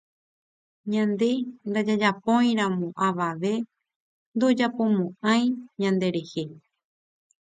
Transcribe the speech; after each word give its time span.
Ñande 0.91 1.29
ndajajapóiramo 1.69 2.87
avave 3.07 3.53
ndojapomoʼãi 4.35 5.43
ñanderehe. 5.79 6.43